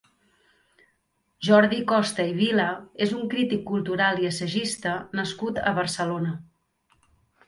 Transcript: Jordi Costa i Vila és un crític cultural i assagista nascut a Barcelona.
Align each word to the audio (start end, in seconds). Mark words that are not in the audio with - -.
Jordi 1.47 1.81
Costa 1.91 2.23
i 2.29 2.31
Vila 2.39 2.65
és 3.07 3.13
un 3.17 3.21
crític 3.33 3.61
cultural 3.73 4.21
i 4.23 4.29
assagista 4.31 4.95
nascut 5.21 5.61
a 5.73 5.75
Barcelona. 5.81 6.33